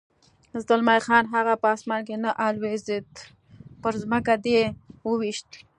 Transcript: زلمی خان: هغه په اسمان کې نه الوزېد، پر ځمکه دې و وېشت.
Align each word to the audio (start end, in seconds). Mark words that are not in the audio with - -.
زلمی 0.67 0.99
خان: 1.05 1.23
هغه 1.35 1.53
په 1.61 1.67
اسمان 1.75 2.01
کې 2.07 2.15
نه 2.23 2.31
الوزېد، 2.45 3.09
پر 3.81 3.93
ځمکه 4.03 4.33
دې 4.45 4.61
و 5.05 5.09
وېشت. 5.19 5.49